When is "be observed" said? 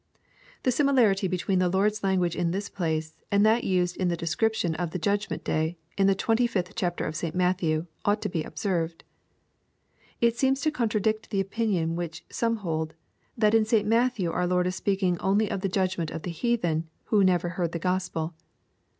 8.29-9.03